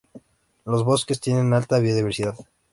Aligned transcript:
Los 0.65 0.83
bosques 0.83 1.19
tienen 1.21 1.53
alta 1.53 1.77
biodiversidad. 1.77 2.33